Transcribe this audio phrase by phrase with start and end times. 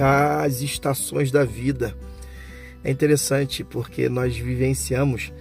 [0.00, 1.94] as estações da vida.
[2.82, 5.32] É interessante porque nós vivenciamos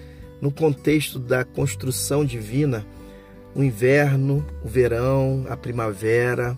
[0.41, 2.85] no contexto da construção divina
[3.55, 6.57] o inverno, o verão, a primavera,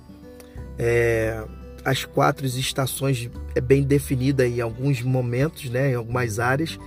[0.78, 1.44] é,
[1.84, 6.80] as quatro estações é bem definida em alguns momentos, né, em algumas áreas.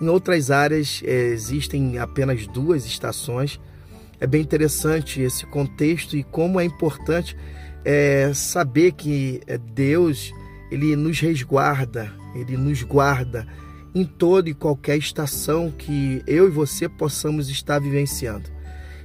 [0.00, 3.60] Em outras áreas é, existem apenas duas estações.
[4.20, 7.36] É bem interessante esse contexto e como é importante
[7.84, 10.32] é, saber que é, Deus
[10.70, 13.46] ele nos resguarda, ele nos guarda
[13.94, 18.50] em toda e qualquer estação que eu e você possamos estar vivenciando.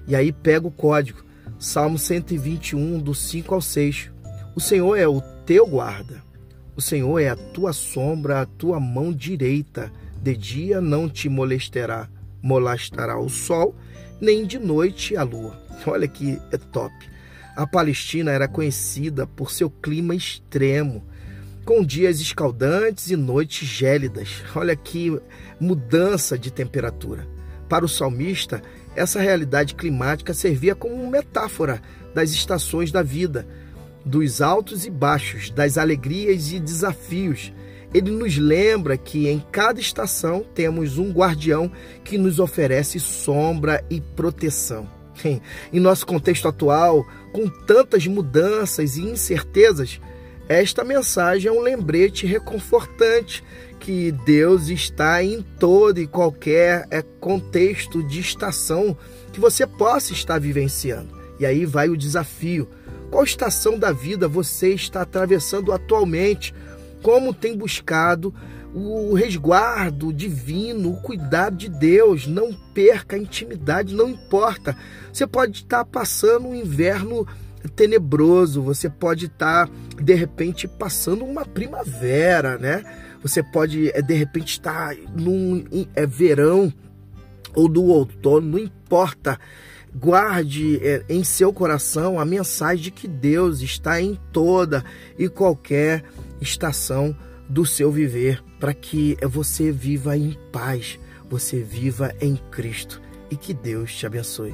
[0.08, 1.24] E aí pega o código,
[1.58, 4.12] Salmo 121, do 5 ao 6.
[4.56, 6.22] O Senhor é o teu guarda,
[6.76, 9.92] o Senhor é a tua sombra, a tua mão direita.
[10.22, 12.10] De dia não te molestará,
[12.42, 13.76] molestará o sol,
[14.22, 15.62] nem de noite a lua.
[15.86, 16.94] Olha que é top.
[17.56, 21.04] A Palestina era conhecida por seu clima extremo,
[21.66, 24.44] com dias escaldantes e noites gélidas.
[24.56, 25.20] Olha que
[25.60, 27.28] mudança de temperatura.
[27.70, 28.62] Para o salmista,
[28.96, 31.82] essa realidade climática servia como metáfora
[32.14, 33.48] das estações da vida,
[34.06, 37.54] dos altos e baixos, das alegrias e desafios.
[37.94, 41.72] Ele nos lembra que em cada estação temos um guardião
[42.04, 44.90] que nos oferece sombra e proteção.
[45.72, 50.02] Em nosso contexto atual, com tantas mudanças e incertezas,
[50.48, 53.44] esta mensagem é um lembrete reconfortante
[53.80, 58.98] que Deus está em todo e qualquer é, contexto de estação
[59.32, 61.10] que você possa estar vivenciando.
[61.40, 62.70] E aí vai o desafio.
[63.10, 66.54] Qual estação da vida você está atravessando atualmente?
[67.02, 68.34] Como tem buscado
[68.74, 72.26] o resguardo divino, o cuidado de Deus?
[72.26, 74.76] Não perca a intimidade, não importa.
[75.12, 77.28] Você pode estar passando um inverno
[77.70, 82.84] tenebroso, você pode estar tá, de repente passando uma primavera, né?
[83.22, 85.64] Você pode é, de repente estar num
[85.96, 86.72] é, verão
[87.56, 89.40] ou do outono, não importa.
[89.96, 94.84] Guarde é, em seu coração a mensagem de que Deus está em toda
[95.18, 96.04] e qualquer
[96.42, 97.16] estação
[97.48, 101.00] do seu viver, para que você viva em paz,
[101.30, 104.54] você viva em Cristo e que Deus te abençoe.